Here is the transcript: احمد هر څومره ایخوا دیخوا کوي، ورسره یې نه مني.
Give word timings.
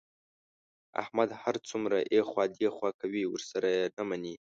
احمد 1.01 1.29
هر 1.41 1.55
څومره 1.69 1.97
ایخوا 2.13 2.43
دیخوا 2.59 2.89
کوي، 3.01 3.23
ورسره 3.27 3.67
یې 3.77 3.85
نه 3.97 4.03
مني. 4.09 4.35